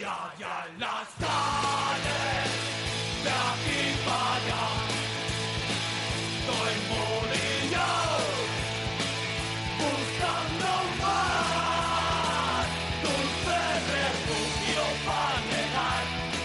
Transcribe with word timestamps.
Ya, 0.00 0.32
ya 0.38 0.66
las 0.78 1.08
calles 1.18 2.50
de 3.22 3.30
aquí 3.30 3.82
para 4.06 4.34
allá. 4.36 4.64
Estoy 6.38 6.74
molillao, 6.88 8.20
buscando 9.76 10.72
más. 11.02 12.64
Dulce 13.02 13.60
refugio 13.92 14.84
para 15.04 15.38
llegar 15.50 16.04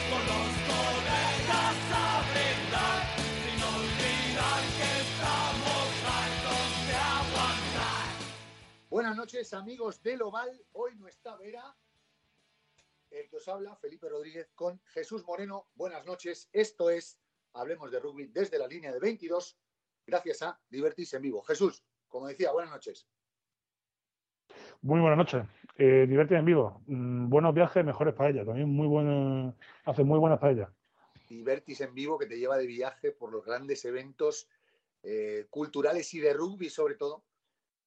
con 0.09 0.21
los 0.31 0.51
colegas 0.67 1.77
a 1.93 2.11
brindar. 2.31 2.99
Sin 3.39 3.59
olvidar 3.73 4.61
que 4.77 4.89
estamos 5.05 5.87
hartos 6.11 6.67
de 6.87 6.95
aguantar. 7.15 8.07
Buenas 8.89 9.15
noches, 9.15 9.53
amigos 9.53 10.03
del 10.03 10.23
Oval. 10.23 10.51
Hoy 10.73 10.93
no 10.97 11.07
está 11.07 11.37
Vera. 11.37 11.73
El 13.15 13.29
que 13.29 13.37
os 13.37 13.47
habla, 13.47 13.73
Felipe 13.77 14.09
Rodríguez, 14.09 14.51
con 14.55 14.77
Jesús 14.87 15.23
Moreno. 15.25 15.69
Buenas 15.75 16.05
noches. 16.05 16.49
Esto 16.51 16.89
es 16.89 17.17
Hablemos 17.53 17.89
de 17.89 18.01
Rugby 18.01 18.27
desde 18.27 18.59
la 18.59 18.67
línea 18.67 18.91
de 18.91 18.99
22, 18.99 19.57
gracias 20.05 20.41
a 20.41 20.59
Divertis 20.69 21.13
en 21.13 21.21
vivo. 21.21 21.41
Jesús, 21.43 21.85
como 22.09 22.27
decía, 22.27 22.51
buenas 22.51 22.71
noches. 22.71 23.07
Muy 24.81 24.99
buenas 24.99 25.17
noches. 25.17 25.45
Eh, 25.77 26.05
Divertir 26.09 26.35
en 26.35 26.43
vivo. 26.43 26.81
Mm, 26.87 27.29
buenos 27.29 27.55
viajes, 27.55 27.85
mejores 27.85 28.13
paellas. 28.13 28.45
También 28.45 28.67
muy 28.67 28.87
buenas, 28.87 29.55
hace 29.85 30.03
muy 30.03 30.19
buenas 30.19 30.39
paellas. 30.39 30.69
Divertis 31.29 31.79
en 31.79 31.95
vivo 31.95 32.19
que 32.19 32.25
te 32.25 32.37
lleva 32.37 32.57
de 32.57 32.67
viaje 32.67 33.13
por 33.13 33.31
los 33.31 33.45
grandes 33.45 33.85
eventos 33.85 34.49
eh, 35.03 35.47
culturales 35.49 36.13
y 36.13 36.19
de 36.19 36.33
rugby, 36.33 36.69
sobre 36.69 36.95
todo, 36.95 37.23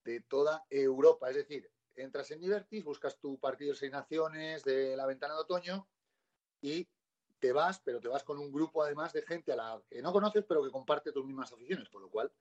de 0.04 0.22
toda 0.22 0.64
Europa. 0.70 1.28
Es 1.28 1.36
decir, 1.36 1.70
entras 2.02 2.30
en 2.30 2.40
Divertis, 2.40 2.84
buscas 2.84 3.18
tu 3.18 3.38
partido 3.38 3.72
de 3.72 3.78
seis 3.78 3.92
naciones 3.92 4.64
de 4.64 4.96
la 4.96 5.06
ventana 5.06 5.34
de 5.34 5.40
otoño 5.40 5.88
y 6.60 6.88
te 7.38 7.52
vas, 7.52 7.80
pero 7.80 8.00
te 8.00 8.08
vas 8.08 8.24
con 8.24 8.38
un 8.38 8.52
grupo 8.52 8.82
además 8.82 9.12
de 9.12 9.22
gente 9.22 9.52
a 9.52 9.56
la 9.56 9.82
que 9.88 10.02
no 10.02 10.12
conoces, 10.12 10.44
pero 10.44 10.62
que 10.62 10.70
comparte 10.70 11.12
tus 11.12 11.24
mismas 11.24 11.52
aficiones, 11.52 11.88
por 11.88 12.02
lo 12.02 12.10
cual, 12.10 12.32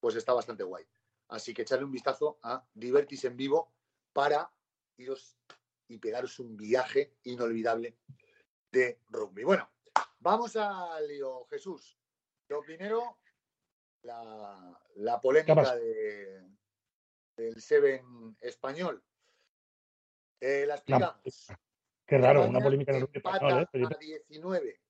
pues 0.00 0.16
está 0.16 0.32
bastante 0.32 0.64
guay. 0.64 0.84
Así 1.28 1.54
que 1.54 1.62
echarle 1.62 1.84
un 1.84 1.92
vistazo 1.92 2.38
a 2.42 2.66
Divertis 2.74 3.24
en 3.24 3.36
vivo 3.36 3.72
para 4.12 4.52
iros 4.98 5.36
y 5.88 5.98
pegaros 5.98 6.38
un 6.38 6.56
viaje 6.56 7.14
inolvidable 7.24 7.96
de 8.70 9.00
rugby. 9.08 9.44
Bueno, 9.44 9.70
vamos 10.20 10.56
al 10.56 11.06
lío, 11.08 11.46
Jesús. 11.46 11.96
Lo 12.48 12.60
primero, 12.62 13.18
la, 14.02 14.78
la 14.96 15.14
¿Qué 15.14 15.20
polémica 15.22 15.76
de, 15.76 16.42
del 17.36 17.60
Seven 17.60 18.36
español. 18.40 19.02
Eh, 20.40 20.66
la 20.66 20.74
explicamos. 20.74 21.48
qué 22.06 22.18
raro, 22.18 22.44
una 22.44 22.60
polémica 22.60 22.92
en 22.92 23.02
el 23.02 23.08
español, 23.12 23.68
¿eh? 23.72 23.84
A 23.84 23.98
19 23.98 24.80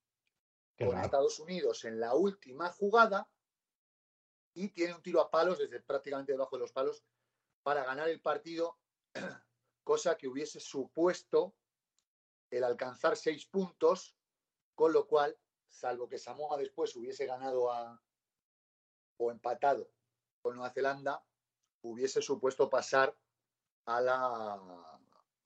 Qué 0.76 0.86
con 0.86 0.94
raro. 0.94 1.04
Estados 1.04 1.38
Unidos 1.38 1.84
en 1.84 2.00
la 2.00 2.14
última 2.14 2.70
jugada 2.70 3.28
y 4.54 4.68
tiene 4.70 4.94
un 4.94 5.02
tiro 5.02 5.20
a 5.20 5.30
palos 5.30 5.58
desde 5.58 5.80
prácticamente 5.80 6.32
debajo 6.32 6.56
de 6.56 6.60
los 6.60 6.72
palos 6.72 7.04
para 7.62 7.84
ganar 7.84 8.08
el 8.08 8.20
partido, 8.20 8.78
cosa 9.84 10.16
que 10.16 10.28
hubiese 10.28 10.60
supuesto 10.60 11.54
el 12.50 12.64
alcanzar 12.64 13.16
seis 13.16 13.46
puntos, 13.46 14.16
con 14.74 14.92
lo 14.92 15.06
cual, 15.06 15.38
salvo 15.70 16.08
que 16.08 16.18
Samoa 16.18 16.58
después 16.58 16.94
hubiese 16.96 17.24
ganado 17.24 17.72
a, 17.72 18.02
o 19.18 19.30
empatado 19.30 19.90
con 20.42 20.56
Nueva 20.56 20.70
Zelanda, 20.70 21.24
hubiese 21.82 22.22
supuesto 22.22 22.68
pasar 22.70 23.16
a 23.86 24.00
la, 24.00 25.00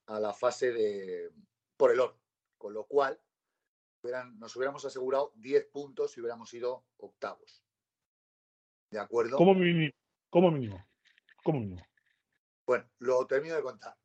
a 0.06 0.20
la 0.20 0.32
fase 0.32 0.72
de 0.72 1.30
por 1.76 1.90
el 1.90 2.00
oro, 2.00 2.18
con 2.58 2.72
lo 2.74 2.84
cual 2.86 3.20
hubieran- 4.02 4.38
nos 4.38 4.54
hubiéramos 4.56 4.84
asegurado 4.84 5.32
10 5.36 5.66
puntos 5.66 6.12
si 6.12 6.20
hubiéramos 6.20 6.52
ido 6.54 6.84
octavos. 6.98 7.62
¿De 8.90 8.98
acuerdo? 8.98 9.36
Como 9.36 9.54
mínimo. 9.54 9.92
Como 10.30 10.50
mínimo. 10.50 10.86
Como 11.42 11.60
mínimo. 11.60 11.84
Bueno, 12.66 12.88
lo 12.98 13.26
termino 13.26 13.54
de 13.54 13.62
contar. 13.62 13.96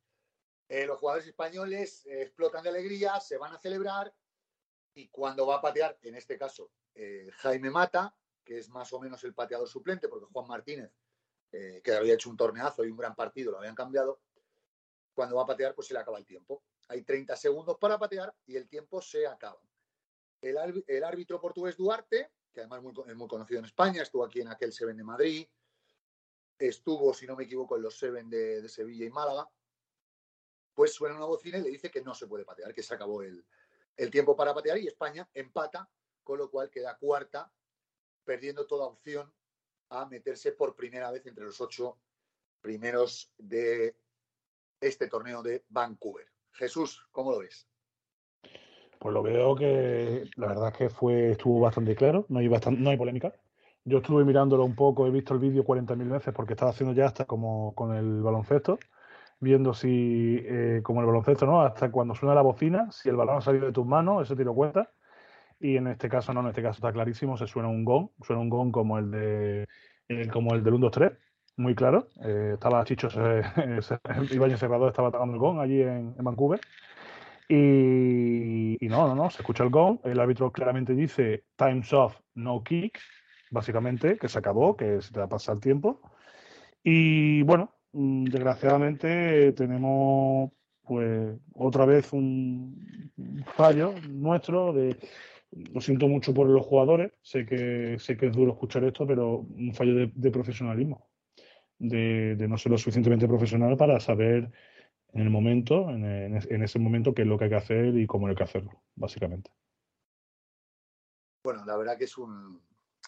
Eh, 0.69 0.85
los 0.85 0.99
jugadores 0.99 1.27
españoles 1.27 2.05
eh, 2.05 2.21
explotan 2.23 2.63
de 2.63 2.69
alegría, 2.69 3.19
se 3.19 3.37
van 3.37 3.53
a 3.53 3.59
celebrar 3.59 4.13
y 4.93 5.07
cuando 5.09 5.45
va 5.45 5.57
a 5.57 5.61
patear, 5.61 5.97
en 6.01 6.15
este 6.15 6.37
caso, 6.37 6.71
eh, 6.95 7.29
Jaime 7.37 7.69
Mata, 7.69 8.15
que 8.43 8.57
es 8.57 8.69
más 8.69 8.91
o 8.93 8.99
menos 8.99 9.23
el 9.23 9.33
pateador 9.33 9.67
suplente, 9.67 10.07
porque 10.07 10.27
Juan 10.31 10.47
Martínez, 10.47 10.91
eh, 11.51 11.81
que 11.83 11.93
había 11.93 12.13
hecho 12.13 12.29
un 12.29 12.37
torneazo 12.37 12.85
y 12.85 12.91
un 12.91 12.97
gran 12.97 13.15
partido, 13.15 13.51
lo 13.51 13.57
habían 13.59 13.75
cambiado, 13.75 14.21
cuando 15.13 15.35
va 15.35 15.43
a 15.43 15.45
patear, 15.47 15.75
pues 15.75 15.87
se 15.87 15.93
le 15.93 15.99
acaba 15.99 16.17
el 16.17 16.25
tiempo. 16.25 16.63
Hay 16.87 17.03
30 17.03 17.35
segundos 17.35 17.77
para 17.77 17.99
patear 17.99 18.33
y 18.45 18.55
el 18.55 18.67
tiempo 18.67 19.01
se 19.01 19.27
acaba. 19.27 19.61
El, 20.41 20.55
árbi- 20.57 20.83
el 20.87 21.03
árbitro 21.03 21.39
portugués 21.39 21.75
Duarte, 21.77 22.31
que 22.53 22.61
además 22.61 22.81
es 23.07 23.15
muy 23.15 23.27
conocido 23.27 23.59
en 23.59 23.65
España, 23.65 24.01
estuvo 24.01 24.23
aquí 24.23 24.41
en 24.41 24.47
aquel 24.47 24.71
Seven 24.73 24.97
de 24.97 25.03
Madrid, 25.03 25.47
estuvo, 26.57 27.13
si 27.13 27.25
no 27.27 27.35
me 27.35 27.43
equivoco, 27.43 27.75
en 27.75 27.83
los 27.83 27.97
Seven 27.97 28.29
de, 28.29 28.67
Sevilla 28.69 29.05
y 29.05 29.09
Málaga, 29.09 29.49
pues 30.73 30.93
suena 30.93 31.15
una 31.15 31.25
bocina 31.25 31.57
y 31.57 31.61
le 31.63 31.69
dice 31.69 31.91
que 31.91 32.01
no 32.01 32.15
se 32.15 32.27
puede 32.27 32.45
patear, 32.45 32.73
que 32.73 32.83
se 32.83 32.93
acabó 32.93 33.21
el 33.23 33.45
tiempo 34.11 34.35
para 34.35 34.53
patear 34.53 34.77
y 34.77 34.87
España 34.87 35.29
empata, 35.33 35.89
con 36.23 36.37
lo 36.37 36.49
cual 36.49 36.69
queda 36.69 36.97
cuarta, 36.97 37.51
perdiendo 38.23 38.65
toda 38.67 38.85
opción 38.85 39.33
a 39.91 40.05
meterse 40.05 40.53
por 40.53 40.75
primera 40.75 41.11
vez 41.11 41.25
entre 41.25 41.45
los 41.45 41.59
ocho 41.61 41.97
primeros 42.61 43.31
de 43.37 43.95
este 44.79 45.07
torneo 45.07 45.43
de 45.43 45.63
Vancouver. 45.69 46.25
Jesús, 46.53 47.07
¿cómo 47.11 47.31
lo 47.31 47.39
ves? 47.39 47.67
Pues 48.99 49.13
lo 49.13 49.21
veo 49.23 49.55
que 49.55 50.29
la 50.35 50.47
verdad 50.47 50.69
es 50.69 50.77
que 50.77 50.89
fue, 50.89 51.31
estuvo 51.31 51.59
bastante 51.59 51.95
claro, 51.95 52.25
no 52.29 52.39
hay, 52.39 52.47
bastan- 52.47 52.77
no 52.79 52.89
hay 52.89 52.97
polémica. 52.97 53.33
Yo 53.83 53.97
estuve 53.97 54.23
mirándolo 54.23 54.63
un 54.63 54.75
poco, 54.75 55.07
he 55.07 55.11
visto 55.11 55.33
el 55.33 55.39
vídeo 55.39 55.63
40.000 55.65 56.07
veces 56.07 56.33
porque 56.33 56.53
estaba 56.53 56.71
haciendo 56.71 56.93
ya 56.93 57.07
hasta 57.07 57.25
como 57.25 57.73
con 57.73 57.95
el 57.95 58.21
baloncesto, 58.21 58.77
viendo 59.39 59.73
si, 59.73 60.37
eh, 60.43 60.81
como 60.83 61.01
el 61.01 61.07
baloncesto, 61.07 61.47
¿no? 61.47 61.61
Hasta 61.61 61.91
cuando 61.91 62.13
suena 62.13 62.35
la 62.35 62.43
bocina, 62.43 62.91
si 62.91 63.09
el 63.09 63.15
balón 63.15 63.37
ha 63.37 63.41
salido 63.41 63.65
de 63.65 63.71
tus 63.73 63.85
manos, 63.85 64.23
ese 64.23 64.35
tiro 64.35 64.53
cuenta. 64.53 64.91
Y 65.61 65.77
en 65.77 65.87
este 65.87 66.09
caso 66.09 66.33
no, 66.33 66.41
en 66.41 66.47
este 66.47 66.63
caso 66.63 66.77
está 66.77 66.91
clarísimo, 66.91 67.37
se 67.37 67.45
suena 67.45 67.69
un 67.69 67.85
gong, 67.85 68.09
suena 68.23 68.41
un 68.41 68.49
gong 68.49 68.71
como 68.71 68.97
el 68.97 69.11
de 69.11 69.67
el- 70.07 70.31
como 70.31 70.53
el 70.55 70.63
del 70.63 70.73
1 70.73 70.81
2 70.87 70.91
3, 70.91 71.11
muy 71.57 71.75
claro. 71.75 72.07
Eh, 72.23 72.51
estaba 72.55 72.83
Chicho 72.83 73.09
se, 73.09 73.43
se- 73.81 74.57
Cerrador 74.57 74.89
estaba 74.89 75.09
atacando 75.09 75.33
el 75.35 75.39
gong 75.39 75.59
allí 75.59 75.81
en, 75.81 76.15
Vancouver. 76.17 76.59
Y, 77.47 78.77
no, 78.87 79.07
no, 79.07 79.15
no, 79.15 79.29
se 79.29 79.39
escucha 79.41 79.63
el 79.63 79.69
gong, 79.69 79.99
el 80.05 80.19
árbitro 80.19 80.51
claramente 80.51 80.93
dice 80.93 81.43
time's 81.57 81.91
off, 81.93 82.17
no 82.33 82.63
kick, 82.63 82.97
básicamente, 83.51 84.17
que 84.17 84.27
se 84.29 84.39
acabó, 84.39 84.75
que 84.75 85.01
se 85.01 85.11
te 85.11 85.19
va 85.19 85.25
a 85.25 85.29
pasar 85.29 85.55
el 85.55 85.61
tiempo. 85.61 86.01
Y 86.83 87.43
bueno, 87.43 87.75
mm, 87.91 88.25
desgraciadamente 88.25 89.51
tenemos 89.53 90.51
pues 90.83 91.37
otra 91.55 91.85
vez 91.85 92.11
un 92.13 93.11
fallo 93.55 93.93
nuestro 94.09 94.73
de 94.73 94.97
lo 95.51 95.81
siento 95.81 96.07
mucho 96.07 96.33
por 96.33 96.47
los 96.47 96.65
jugadores, 96.65 97.11
sé 97.21 97.45
que 97.45 97.97
sé 97.99 98.17
que 98.17 98.27
es 98.27 98.33
duro 98.33 98.53
escuchar 98.53 98.83
esto, 98.83 99.05
pero 99.05 99.37
un 99.37 99.73
fallo 99.73 100.09
de, 100.13 100.31
profesionalismo, 100.31 101.09
de, 101.77 102.35
no 102.47 102.57
ser 102.57 102.71
lo 102.71 102.77
suficientemente 102.77 103.27
profesional 103.27 103.75
para 103.77 103.99
saber 103.99 104.51
en 105.13 105.21
el 105.21 105.29
momento, 105.29 105.89
en, 105.89 106.05
en 106.05 106.63
ese 106.63 106.79
momento, 106.79 107.13
qué 107.13 107.23
es 107.23 107.27
lo 107.27 107.37
que 107.37 107.45
hay 107.45 107.49
que 107.49 107.57
hacer 107.57 107.97
y 107.97 108.07
cómo 108.07 108.27
hay 108.27 108.35
que 108.35 108.43
hacerlo, 108.43 108.81
básicamente. 108.95 109.51
Bueno, 111.43 111.65
la 111.65 111.75
verdad 111.75 111.97
que 111.97 112.05
es 112.05 112.17
un, 112.17 112.61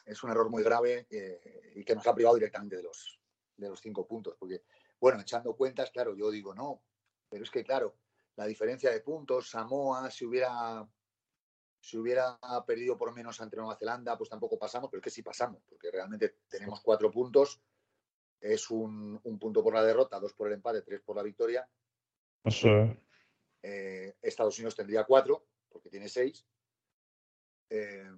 es 0.05 0.23
un 0.23 0.31
error 0.31 0.49
muy 0.49 0.63
grave 0.63 1.07
eh, 1.09 1.71
y 1.75 1.83
que 1.83 1.95
nos 1.95 2.05
ha 2.07 2.15
privado 2.15 2.35
directamente 2.35 2.77
de 2.77 2.83
los, 2.83 3.19
de 3.57 3.69
los 3.69 3.79
cinco 3.79 4.07
puntos. 4.07 4.35
Porque, 4.37 4.63
bueno, 4.99 5.21
echando 5.21 5.55
cuentas, 5.55 5.91
claro, 5.91 6.15
yo 6.15 6.31
digo 6.31 6.53
no, 6.53 6.81
pero 7.29 7.43
es 7.43 7.51
que, 7.51 7.63
claro, 7.63 7.95
la 8.35 8.45
diferencia 8.45 8.91
de 8.91 9.01
puntos, 9.01 9.49
Samoa, 9.49 10.09
si 10.09 10.25
hubiera, 10.25 10.87
si 11.83 11.97
hubiera 11.97 12.39
perdido 12.65 12.97
por 12.97 13.13
menos 13.13 13.41
ante 13.41 13.57
Nueva 13.57 13.75
Zelanda, 13.75 14.17
pues 14.17 14.29
tampoco 14.29 14.57
pasamos, 14.57 14.89
pero 14.89 15.01
es 15.01 15.03
que 15.03 15.09
sí 15.09 15.21
pasamos, 15.21 15.61
porque 15.67 15.91
realmente 15.91 16.37
tenemos 16.47 16.79
cuatro 16.79 17.11
puntos, 17.11 17.61
es 18.39 18.71
un, 18.71 19.19
un 19.21 19.37
punto 19.37 19.61
por 19.61 19.73
la 19.73 19.83
derrota, 19.83 20.17
dos 20.17 20.33
por 20.33 20.47
el 20.47 20.53
empate, 20.53 20.81
tres 20.81 21.01
por 21.01 21.17
la 21.17 21.23
victoria. 21.23 21.69
Eso 22.45 22.69
es. 22.69 22.97
Eh, 23.63 24.15
Estados 24.21 24.57
Unidos 24.59 24.77
tendría 24.77 25.03
cuatro, 25.03 25.45
porque 25.67 25.89
tiene 25.89 26.07
seis. 26.07 26.45
Eh, 27.69 28.09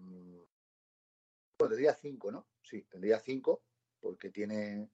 bueno, 1.57 1.69
tendría 1.69 1.95
cinco, 1.95 2.31
¿no? 2.31 2.47
Sí, 2.61 2.83
tendría 2.83 3.19
cinco, 3.19 3.63
porque 3.99 4.29
tiene, 4.29 4.91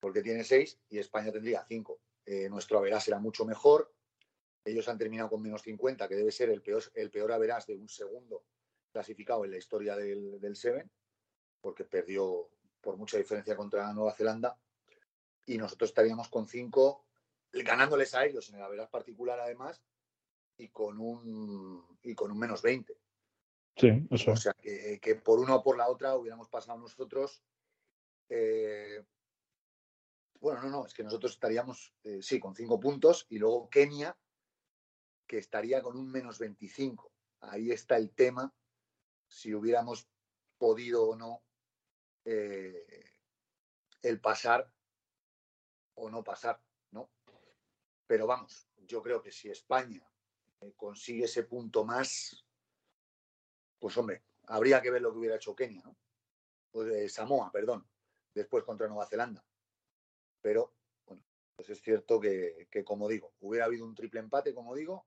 porque 0.00 0.22
tiene 0.22 0.42
seis, 0.42 0.80
y 0.88 0.98
España 0.98 1.30
tendría 1.30 1.66
cinco. 1.68 2.00
Eh, 2.24 2.48
nuestro 2.48 2.78
averás 2.78 3.04
será 3.04 3.18
mucho 3.18 3.44
mejor. 3.44 3.94
Ellos 4.66 4.88
han 4.88 4.98
terminado 4.98 5.30
con 5.30 5.40
menos 5.40 5.62
50, 5.62 6.08
que 6.08 6.16
debe 6.16 6.32
ser 6.32 6.50
el 6.50 6.60
peor, 6.60 6.82
el 6.94 7.10
peor 7.10 7.32
averás 7.32 7.66
de 7.66 7.76
un 7.76 7.88
segundo 7.88 8.44
clasificado 8.90 9.44
en 9.44 9.52
la 9.52 9.58
historia 9.58 9.96
del, 9.96 10.40
del 10.40 10.56
Seven, 10.56 10.90
porque 11.60 11.84
perdió 11.84 12.48
por 12.80 12.96
mucha 12.96 13.16
diferencia 13.16 13.56
contra 13.56 13.92
Nueva 13.92 14.12
Zelanda. 14.12 14.58
Y 15.46 15.56
nosotros 15.56 15.90
estaríamos 15.90 16.28
con 16.28 16.48
cinco, 16.48 17.06
ganándoles 17.52 18.14
a 18.14 18.24
ellos 18.24 18.48
en 18.48 18.56
el 18.56 18.62
averás 18.62 18.88
particular, 18.88 19.38
además, 19.38 19.82
y 20.56 20.68
con 20.68 20.98
un, 20.98 21.98
y 22.02 22.14
con 22.14 22.32
un 22.32 22.38
menos 22.38 22.60
20. 22.60 22.92
Sí, 23.76 23.88
eso 24.10 24.32
O 24.32 24.36
sea, 24.36 24.54
que, 24.54 24.98
que 25.00 25.14
por 25.16 25.38
una 25.38 25.56
o 25.56 25.62
por 25.62 25.76
la 25.76 25.88
otra 25.88 26.16
hubiéramos 26.16 26.48
pasado 26.48 26.78
nosotros. 26.78 27.42
eh, 28.28 29.04
bueno, 30.40 30.62
no, 30.62 30.70
no, 30.70 30.86
es 30.86 30.94
que 30.94 31.02
nosotros 31.02 31.32
estaríamos, 31.32 31.94
eh, 32.04 32.20
sí, 32.22 32.38
con 32.38 32.54
cinco 32.54 32.78
puntos 32.78 33.26
y 33.28 33.38
luego 33.38 33.68
Kenia, 33.68 34.16
que 35.26 35.38
estaría 35.38 35.82
con 35.82 35.96
un 35.96 36.10
menos 36.10 36.38
25. 36.38 37.12
Ahí 37.40 37.70
está 37.70 37.96
el 37.96 38.10
tema, 38.10 38.54
si 39.26 39.54
hubiéramos 39.54 40.08
podido 40.58 41.08
o 41.08 41.16
no 41.16 41.42
eh, 42.24 43.04
el 44.02 44.20
pasar 44.20 44.70
o 45.94 46.10
no 46.10 46.22
pasar, 46.22 46.60
¿no? 46.92 47.10
Pero 48.06 48.26
vamos, 48.26 48.68
yo 48.76 49.02
creo 49.02 49.22
que 49.22 49.32
si 49.32 49.48
España 49.48 50.06
eh, 50.60 50.72
consigue 50.76 51.24
ese 51.24 51.44
punto 51.44 51.84
más, 51.84 52.44
pues 53.78 53.96
hombre, 53.96 54.24
habría 54.44 54.80
que 54.80 54.90
ver 54.90 55.02
lo 55.02 55.12
que 55.12 55.18
hubiera 55.18 55.36
hecho 55.36 55.54
Kenia, 55.54 55.82
¿no? 55.82 55.96
Samoa, 57.08 57.50
perdón, 57.50 57.88
después 58.34 58.62
contra 58.64 58.86
Nueva 58.86 59.06
Zelanda. 59.06 59.42
Pero, 60.42 60.74
bueno, 61.06 61.24
pues 61.54 61.70
es 61.70 61.80
cierto 61.80 62.20
que, 62.20 62.68
que, 62.70 62.84
como 62.84 63.08
digo, 63.08 63.32
hubiera 63.40 63.64
habido 63.64 63.86
un 63.86 63.94
triple 63.94 64.20
empate, 64.20 64.54
como 64.54 64.74
digo, 64.74 65.06